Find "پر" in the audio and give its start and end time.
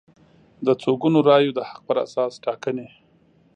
1.87-1.97